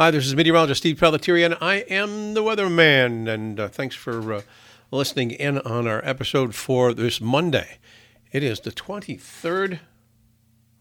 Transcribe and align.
Hi, 0.00 0.10
this 0.10 0.26
is 0.26 0.34
meteorologist 0.34 0.80
Steve 0.80 0.96
Pelletieri, 0.96 1.44
and 1.44 1.58
I 1.60 1.80
am 1.90 2.32
the 2.32 2.42
weatherman. 2.42 3.28
And 3.28 3.60
uh, 3.60 3.68
thanks 3.68 3.94
for 3.94 4.32
uh, 4.32 4.40
listening 4.90 5.30
in 5.30 5.58
on 5.58 5.86
our 5.86 6.00
episode 6.06 6.54
for 6.54 6.94
this 6.94 7.20
Monday. 7.20 7.76
It 8.32 8.42
is 8.42 8.60
the 8.60 8.70
23rd, 8.70 9.80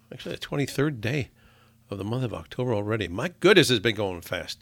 actually, 0.09 0.35
the 0.35 0.39
23rd 0.39 1.01
day 1.01 1.31
of 1.89 1.97
the 1.97 2.05
month 2.05 2.23
of 2.23 2.33
October 2.33 2.73
already. 2.73 3.09
My 3.09 3.33
goodness, 3.41 3.69
it's 3.69 3.81
been 3.81 3.97
going 3.97 4.21
fast. 4.21 4.61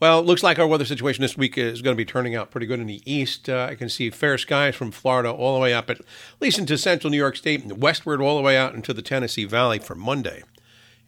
Well, 0.00 0.22
looks 0.22 0.42
like 0.42 0.58
our 0.58 0.66
weather 0.66 0.86
situation 0.86 1.20
this 1.20 1.36
week 1.36 1.58
is 1.58 1.82
going 1.82 1.94
to 1.94 2.02
be 2.02 2.06
turning 2.06 2.34
out 2.34 2.50
pretty 2.50 2.66
good 2.66 2.80
in 2.80 2.86
the 2.86 3.02
east. 3.04 3.50
Uh, 3.50 3.66
I 3.68 3.74
can 3.74 3.90
see 3.90 4.08
fair 4.08 4.38
skies 4.38 4.76
from 4.76 4.92
Florida 4.92 5.30
all 5.30 5.52
the 5.52 5.60
way 5.60 5.74
up, 5.74 5.90
at 5.90 6.00
least 6.40 6.58
into 6.58 6.78
central 6.78 7.10
New 7.10 7.18
York 7.18 7.36
State, 7.36 7.62
and 7.62 7.82
westward 7.82 8.22
all 8.22 8.38
the 8.38 8.42
way 8.42 8.56
out 8.56 8.74
into 8.74 8.94
the 8.94 9.02
Tennessee 9.02 9.44
Valley 9.44 9.78
for 9.78 9.94
Monday. 9.94 10.42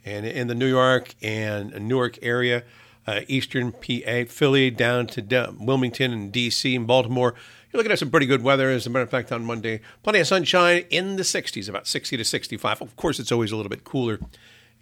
And 0.04 0.26
in 0.26 0.48
the 0.48 0.54
New 0.54 0.68
York 0.68 1.14
and 1.22 1.70
Newark 1.88 2.18
area, 2.20 2.64
uh, 3.06 3.20
eastern 3.28 3.72
PA, 3.72 4.24
Philly, 4.28 4.70
down 4.70 5.06
to 5.08 5.54
Wilmington 5.58 6.12
and 6.12 6.32
D.C. 6.32 6.74
and 6.74 6.86
Baltimore. 6.86 7.34
You're 7.72 7.78
looking 7.78 7.92
at 7.92 7.98
some 7.98 8.10
pretty 8.10 8.26
good 8.26 8.42
weather. 8.42 8.70
As 8.70 8.86
a 8.86 8.90
matter 8.90 9.04
of 9.04 9.10
fact, 9.10 9.32
on 9.32 9.44
Monday, 9.44 9.80
plenty 10.02 10.20
of 10.20 10.26
sunshine 10.26 10.84
in 10.90 11.16
the 11.16 11.22
60s, 11.22 11.68
about 11.68 11.86
60 11.86 12.16
to 12.16 12.24
65. 12.24 12.82
Of 12.82 12.96
course, 12.96 13.18
it's 13.18 13.32
always 13.32 13.50
a 13.50 13.56
little 13.56 13.70
bit 13.70 13.84
cooler 13.84 14.20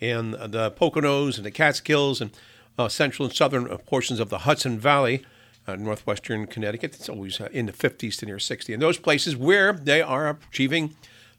in 0.00 0.32
the 0.32 0.72
Poconos 0.72 1.36
and 1.36 1.46
the 1.46 1.50
Catskills 1.50 2.20
and 2.20 2.32
uh, 2.78 2.88
central 2.88 3.26
and 3.26 3.34
southern 3.34 3.66
portions 3.78 4.18
of 4.18 4.28
the 4.28 4.38
Hudson 4.38 4.78
Valley. 4.78 5.24
Uh, 5.68 5.76
northwestern 5.76 6.46
Connecticut, 6.46 6.94
it's 6.94 7.08
always 7.08 7.40
uh, 7.40 7.48
in 7.52 7.66
the 7.66 7.72
50s 7.72 8.18
to 8.18 8.26
near 8.26 8.38
60. 8.38 8.72
And 8.72 8.82
those 8.82 8.98
places 8.98 9.36
where 9.36 9.74
they 9.74 10.00
are 10.00 10.38
achieving 10.50 10.96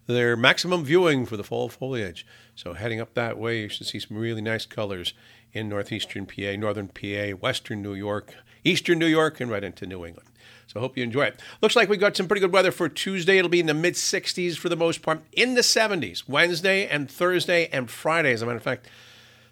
their 0.08 0.38
maximum 0.38 0.86
viewing 0.86 1.26
for 1.26 1.38
the 1.38 1.44
fall 1.44 1.70
foliage. 1.70 2.26
So 2.56 2.74
heading 2.74 3.02
up 3.02 3.14
that 3.16 3.38
way, 3.38 3.62
you 3.62 3.70
should 3.70 3.88
see 3.88 4.00
some 4.00 4.18
really 4.18 4.42
nice 4.42 4.66
colors 4.66 5.14
in 5.54 5.70
northeastern 5.70 6.26
PA, 6.26 6.56
northern 6.58 6.88
PA, 6.88 7.36
western 7.38 7.82
New 7.82 7.94
York, 7.94 8.36
eastern 8.64 9.00
New 9.00 9.08
York, 9.08 9.40
and 9.40 9.52
right 9.52 9.64
into 9.64 9.86
New 9.86 10.06
England. 10.06 10.30
So 10.68 10.80
I 10.80 10.82
hope 10.82 10.98
you 10.98 11.04
enjoy 11.04 11.24
it. 11.24 11.40
Looks 11.62 11.76
like 11.76 11.90
we've 11.90 12.00
got 12.00 12.16
some 12.16 12.28
pretty 12.28 12.40
good 12.40 12.54
weather 12.54 12.72
for 12.72 12.88
Tuesday. 12.88 13.38
It'll 13.38 13.50
be 13.50 13.60
in 13.60 13.66
the 13.66 13.74
mid 13.74 13.96
60s 13.96 14.58
for 14.58 14.70
the 14.70 14.78
most 14.78 15.02
part, 15.02 15.22
in 15.34 15.56
the 15.56 15.62
70s 15.62 16.30
Wednesday 16.30 16.88
and 16.88 17.12
Thursday 17.12 17.68
and 17.68 17.90
Friday. 17.90 18.32
As 18.32 18.42
a 18.42 18.46
matter 18.46 18.58
of 18.58 18.64
fact, 18.64 18.88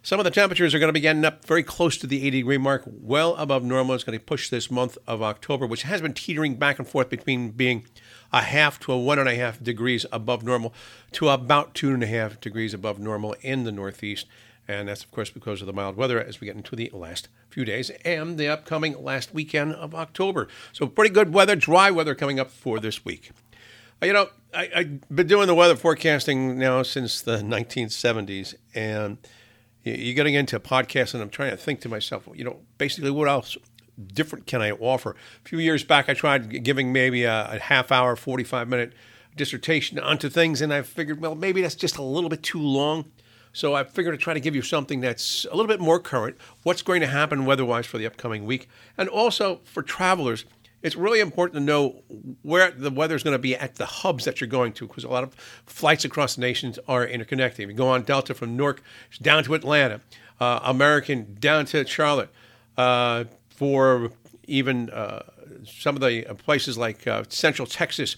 some 0.01 0.19
of 0.19 0.23
the 0.23 0.31
temperatures 0.31 0.73
are 0.73 0.79
going 0.79 0.87
to 0.87 0.93
be 0.93 1.01
getting 1.01 1.25
up 1.25 1.43
very 1.43 1.61
close 1.61 1.97
to 1.97 2.07
the 2.07 2.25
80 2.25 2.39
degree 2.39 2.57
mark, 2.57 2.83
well 2.85 3.35
above 3.35 3.63
normal. 3.63 3.95
It's 3.95 4.05
going 4.05 4.17
to 4.17 4.23
push 4.23 4.49
this 4.49 4.71
month 4.71 4.97
of 5.05 5.21
October, 5.21 5.67
which 5.67 5.83
has 5.83 6.01
been 6.01 6.13
teetering 6.13 6.55
back 6.55 6.79
and 6.79 6.87
forth 6.87 7.09
between 7.09 7.51
being 7.51 7.85
a 8.31 8.41
half 8.41 8.79
to 8.81 8.93
a 8.93 8.97
one 8.97 9.19
and 9.19 9.27
a 9.27 9.35
half 9.35 9.61
degrees 9.61 10.05
above 10.13 10.41
normal 10.41 10.73
to 11.11 11.27
about 11.27 11.73
two 11.73 11.93
and 11.93 12.01
a 12.01 12.07
half 12.07 12.39
degrees 12.39 12.73
above 12.73 12.97
normal 12.97 13.35
in 13.41 13.65
the 13.65 13.73
Northeast. 13.73 14.25
And 14.69 14.87
that's, 14.87 15.03
of 15.03 15.09
course, 15.09 15.31
because 15.31 15.61
of 15.61 15.67
the 15.67 15.73
mild 15.73 15.97
weather 15.97 16.23
as 16.23 16.39
we 16.39 16.45
get 16.45 16.55
into 16.55 16.75
the 16.75 16.91
last 16.93 17.27
few 17.49 17.65
days 17.65 17.89
and 18.05 18.37
the 18.37 18.47
upcoming 18.47 19.03
last 19.03 19.33
weekend 19.33 19.73
of 19.73 19.95
October. 19.95 20.47
So, 20.73 20.85
pretty 20.85 21.11
good 21.11 21.33
weather, 21.33 21.55
dry 21.55 21.89
weather 21.89 22.13
coming 22.13 22.39
up 22.39 22.51
for 22.51 22.79
this 22.79 23.03
week. 23.03 23.31
Uh, 23.99 24.05
you 24.05 24.13
know, 24.13 24.27
I, 24.53 24.69
have 24.75 25.09
been 25.09 25.25
doing 25.25 25.47
the 25.47 25.55
weather 25.55 25.75
forecasting 25.75 26.59
now 26.59 26.83
since 26.83 27.19
the 27.19 27.37
1970s, 27.37 28.53
and 28.75 29.17
you're 29.81 30.13
getting 30.13 30.35
into 30.35 30.59
podcasts, 30.59 31.15
and 31.15 31.23
I'm 31.23 31.31
trying 31.31 31.49
to 31.49 31.57
think 31.57 31.81
to 31.81 31.89
myself, 31.89 32.29
you 32.35 32.43
know, 32.43 32.59
basically 32.77 33.09
what 33.09 33.27
else 33.27 33.57
different 34.13 34.45
can 34.45 34.61
I 34.61 34.69
offer? 34.73 35.15
A 35.43 35.49
few 35.49 35.57
years 35.57 35.83
back, 35.83 36.09
I 36.09 36.13
tried 36.13 36.63
giving 36.63 36.93
maybe 36.93 37.23
a, 37.23 37.53
a 37.53 37.59
half 37.59 37.91
hour, 37.91 38.15
45 38.15 38.67
minute 38.67 38.93
dissertation 39.35 39.97
onto 39.97 40.29
things, 40.29 40.61
and 40.61 40.71
I 40.71 40.83
figured, 40.83 41.19
well, 41.19 41.33
maybe 41.33 41.63
that's 41.63 41.73
just 41.73 41.97
a 41.97 42.03
little 42.03 42.29
bit 42.29 42.43
too 42.43 42.61
long. 42.61 43.11
So 43.53 43.73
I 43.73 43.83
figured 43.83 44.13
to 44.13 44.23
try 44.23 44.33
to 44.33 44.39
give 44.39 44.55
you 44.55 44.61
something 44.61 45.01
that's 45.01 45.45
a 45.45 45.55
little 45.55 45.67
bit 45.67 45.79
more 45.79 45.99
current, 45.99 46.37
what's 46.63 46.81
going 46.81 47.01
to 47.01 47.07
happen 47.07 47.45
weather-wise 47.45 47.85
for 47.85 47.97
the 47.97 48.05
upcoming 48.05 48.45
week, 48.45 48.69
and 48.97 49.09
also 49.09 49.59
for 49.63 49.81
travelers. 49.81 50.45
It's 50.81 50.95
really 50.95 51.19
important 51.19 51.55
to 51.55 51.59
know 51.59 52.03
where 52.41 52.71
the 52.71 52.89
weather 52.89 53.15
is 53.15 53.23
going 53.23 53.33
to 53.33 53.39
be 53.39 53.55
at 53.55 53.75
the 53.75 53.85
hubs 53.85 54.23
that 54.25 54.39
you're 54.39 54.47
going 54.47 54.71
to, 54.73 54.87
because 54.87 55.03
a 55.03 55.09
lot 55.09 55.23
of 55.23 55.33
flights 55.65 56.05
across 56.05 56.37
nations 56.37 56.79
are 56.87 57.05
interconnected. 57.05 57.63
If 57.63 57.69
you 57.69 57.75
go 57.75 57.89
on 57.89 58.03
Delta 58.03 58.33
from 58.33 58.55
Newark 58.55 58.81
down 59.21 59.43
to 59.43 59.55
Atlanta, 59.55 59.99
uh, 60.39 60.59
American 60.63 61.35
down 61.39 61.65
to 61.65 61.85
Charlotte, 61.85 62.29
uh, 62.77 63.25
for 63.49 64.11
even 64.47 64.89
uh, 64.91 65.23
some 65.65 65.95
of 65.95 66.01
the 66.01 66.23
places 66.45 66.77
like 66.77 67.05
uh, 67.05 67.23
Central 67.27 67.65
Texas 67.65 68.15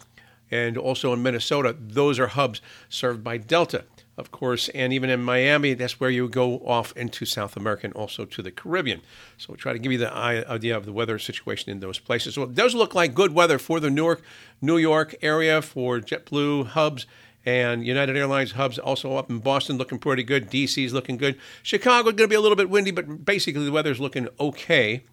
and 0.51 0.77
also 0.77 1.13
in 1.13 1.23
Minnesota, 1.23 1.75
those 1.79 2.19
are 2.19 2.27
hubs 2.27 2.61
served 2.89 3.23
by 3.23 3.37
Delta 3.37 3.85
of 4.17 4.31
course, 4.31 4.69
and 4.69 4.93
even 4.93 5.09
in 5.09 5.21
Miami, 5.21 5.73
that's 5.73 5.99
where 5.99 6.09
you 6.09 6.29
go 6.29 6.59
off 6.59 6.95
into 6.95 7.25
South 7.25 7.57
America 7.57 7.87
and 7.87 7.93
also 7.95 8.25
to 8.25 8.41
the 8.41 8.51
Caribbean. 8.51 9.01
So 9.37 9.47
we'll 9.49 9.57
try 9.57 9.73
to 9.73 9.79
give 9.79 9.91
you 9.91 9.97
the 9.97 10.13
idea 10.13 10.77
of 10.77 10.85
the 10.85 10.93
weather 10.93 11.17
situation 11.17 11.71
in 11.71 11.79
those 11.79 11.97
places. 11.97 12.35
So 12.35 12.43
it 12.43 12.53
does 12.53 12.75
look 12.75 12.93
like 12.93 13.13
good 13.13 13.33
weather 13.33 13.57
for 13.57 13.79
the 13.79 13.89
Newark, 13.89 14.21
New 14.61 14.77
York 14.77 15.15
area 15.21 15.61
for 15.61 15.99
JetBlue 15.99 16.67
hubs 16.67 17.07
and 17.43 17.85
United 17.85 18.15
Airlines 18.15 18.51
hubs 18.51 18.77
also 18.77 19.15
up 19.15 19.29
in 19.31 19.39
Boston 19.39 19.77
looking 19.77 19.97
pretty 19.97 20.23
good. 20.23 20.51
DC's 20.51 20.93
looking 20.93 21.17
good. 21.17 21.39
Chicago 21.63 22.11
going 22.11 22.17
to 22.17 22.27
be 22.27 22.35
a 22.35 22.41
little 22.41 22.55
bit 22.55 22.69
windy, 22.69 22.91
but 22.91 23.25
basically 23.25 23.65
the 23.65 23.71
weather's 23.71 23.99
looking 23.99 24.27
okay. 24.39 25.03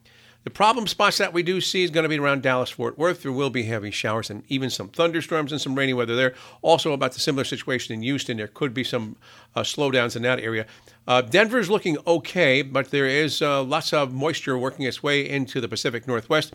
The 0.44 0.50
problem 0.50 0.86
spots 0.86 1.18
that 1.18 1.32
we 1.32 1.42
do 1.42 1.60
see 1.60 1.82
is 1.82 1.90
going 1.90 2.04
to 2.04 2.08
be 2.08 2.18
around 2.18 2.42
Dallas 2.42 2.70
Fort 2.70 2.96
Worth. 2.96 3.22
There 3.22 3.32
will 3.32 3.50
be 3.50 3.64
heavy 3.64 3.90
showers 3.90 4.30
and 4.30 4.44
even 4.48 4.70
some 4.70 4.88
thunderstorms 4.88 5.50
and 5.50 5.60
some 5.60 5.74
rainy 5.74 5.92
weather 5.92 6.14
there. 6.14 6.34
Also, 6.62 6.92
about 6.92 7.12
the 7.12 7.20
similar 7.20 7.44
situation 7.44 7.92
in 7.94 8.02
Houston, 8.02 8.36
there 8.36 8.46
could 8.46 8.72
be 8.72 8.84
some 8.84 9.16
uh, 9.56 9.62
slowdowns 9.62 10.14
in 10.14 10.22
that 10.22 10.38
area. 10.38 10.64
Uh, 11.06 11.22
Denver's 11.22 11.68
looking 11.68 11.98
okay, 12.06 12.62
but 12.62 12.90
there 12.90 13.06
is 13.06 13.42
uh, 13.42 13.62
lots 13.62 13.92
of 13.92 14.14
moisture 14.14 14.56
working 14.56 14.86
its 14.86 15.02
way 15.02 15.28
into 15.28 15.60
the 15.60 15.68
Pacific 15.68 16.06
Northwest. 16.06 16.54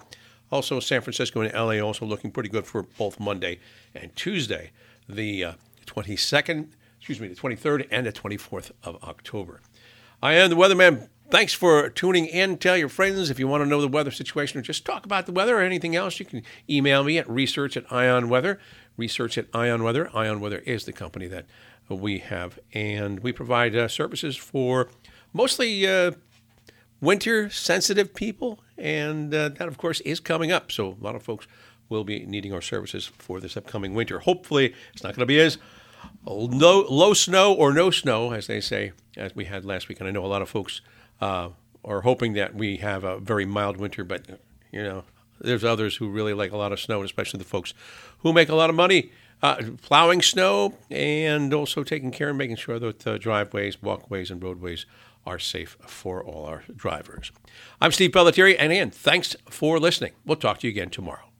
Also, 0.49 0.79
San 0.79 1.01
Francisco 1.01 1.41
and 1.41 1.53
LA 1.53 1.85
also 1.85 2.05
looking 2.05 2.31
pretty 2.31 2.49
good 2.49 2.65
for 2.65 2.83
both 2.83 3.19
Monday 3.19 3.59
and 3.93 4.15
Tuesday, 4.15 4.71
the 5.09 5.45
22nd, 5.85 6.63
uh, 6.63 6.67
excuse 6.99 7.19
me, 7.19 7.27
the 7.27 7.35
23rd 7.35 7.87
and 7.91 8.05
the 8.05 8.13
24th 8.13 8.71
of 8.83 9.03
October. 9.03 9.61
I 10.21 10.33
am 10.35 10.49
the 10.49 10.55
weatherman 10.55 11.09
Thanks 11.33 11.51
for 11.51 11.89
tuning 11.89 12.27
in. 12.27 12.57
Tell 12.59 12.77
your 12.77 12.89
friends 12.89 13.31
if 13.31 13.39
you 13.39 13.47
want 13.47 13.63
to 13.63 13.65
know 13.67 13.81
the 13.81 13.87
weather 13.87 14.11
situation 14.11 14.59
or 14.59 14.61
just 14.61 14.85
talk 14.85 15.03
about 15.03 15.25
the 15.25 15.31
weather 15.31 15.57
or 15.57 15.61
anything 15.61 15.95
else. 15.95 16.19
You 16.19 16.27
can 16.27 16.43
email 16.69 17.03
me 17.03 17.17
at 17.17 17.27
research 17.27 17.75
at 17.75 17.91
Ion 17.91 18.29
Weather. 18.29 18.59
Research 18.97 19.39
at 19.39 19.47
Ion 19.51 19.81
Weather. 19.81 20.15
Ion 20.15 20.41
Weather 20.41 20.59
is 20.59 20.85
the 20.85 20.93
company 20.93 21.25
that 21.25 21.47
we 21.89 22.19
have, 22.19 22.59
and 22.75 23.21
we 23.21 23.31
provide 23.31 23.75
uh, 23.75 23.87
services 23.87 24.37
for 24.37 24.89
mostly 25.33 25.87
uh, 25.87 26.11
winter 27.01 27.49
sensitive 27.49 28.13
people, 28.13 28.59
and 28.77 29.33
uh, 29.33 29.49
that, 29.49 29.67
of 29.67 29.79
course, 29.79 30.01
is 30.01 30.19
coming 30.19 30.51
up. 30.51 30.71
So 30.71 30.95
a 31.01 31.03
lot 31.03 31.15
of 31.15 31.23
folks 31.23 31.47
will 31.89 32.03
be 32.03 32.27
needing 32.27 32.53
our 32.53 32.61
services 32.61 33.07
for 33.07 33.39
this 33.39 33.57
upcoming 33.57 33.95
winter. 33.95 34.19
Hopefully, 34.19 34.75
it's 34.93 35.01
not 35.01 35.15
going 35.15 35.21
to 35.21 35.25
be 35.25 35.39
as 35.39 35.57
low, 36.27 36.85
low 36.87 37.15
snow 37.15 37.55
or 37.55 37.73
no 37.73 37.89
snow, 37.89 38.33
as 38.33 38.45
they 38.45 38.61
say, 38.61 38.91
as 39.17 39.35
we 39.35 39.45
had 39.45 39.65
last 39.65 39.89
week. 39.89 39.99
And 39.99 40.07
I 40.07 40.11
know 40.11 40.23
a 40.23 40.27
lot 40.27 40.43
of 40.43 40.49
folks 40.49 40.81
uh, 41.23 41.49
are 41.85 42.01
hoping 42.01 42.33
that 42.33 42.53
we 42.53 42.77
have 42.77 43.03
a 43.05 43.17
very 43.19 43.45
mild 43.45 43.77
winter. 43.77 44.03
But 44.03 44.21
you 44.71 44.83
know, 44.83 45.03
there's 45.39 45.63
others 45.63 45.95
who 45.97 46.09
really 46.09 46.33
like 46.33 46.51
a 46.51 46.57
lot 46.57 46.71
of 46.73 46.79
snow, 46.79 47.01
especially 47.03 47.37
the 47.37 47.45
folks 47.45 47.73
who 48.19 48.33
make 48.33 48.49
a 48.49 48.55
lot 48.55 48.69
of 48.69 48.75
money 48.75 49.11
uh, 49.41 49.61
plowing 49.81 50.21
snow 50.21 50.77
and 50.89 51.53
also 51.53 51.83
taking 51.83 52.11
care 52.11 52.29
and 52.29 52.37
making 52.37 52.57
sure 52.57 52.79
that 52.79 53.07
uh, 53.07 53.17
driveways, 53.17 53.81
walkways, 53.81 54.31
and 54.31 54.43
roadways 54.43 54.85
are 55.25 55.39
safe 55.39 55.77
for 55.85 56.21
all 56.23 56.45
our 56.45 56.63
drivers. 56.75 57.31
I'm 57.79 57.93
Steve 57.93 58.11
Pelletieri, 58.11 58.55
and 58.59 58.71
again, 58.73 58.91
thanks 58.91 59.35
for 59.49 59.79
listening. 59.79 60.11
We'll 60.25 60.37
talk 60.37 60.59
to 60.59 60.67
you 60.67 60.71
again 60.71 60.89
tomorrow. 60.89 61.32